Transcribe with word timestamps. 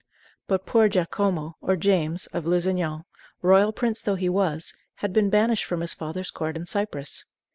But 0.47 0.65
poor 0.65 0.89
Giacomo, 0.89 1.57
or 1.61 1.75
James, 1.75 2.25
of 2.33 2.47
Lusignan, 2.47 3.03
royal 3.43 3.71
prince 3.71 4.01
though 4.01 4.15
he 4.15 4.29
was, 4.29 4.73
had 4.95 5.13
been 5.13 5.29
banished 5.29 5.65
from 5.65 5.81
his 5.81 5.93
father's 5.93 6.31
court 6.31 6.55
in 6.57 6.65
Cyprus. 6.65 7.25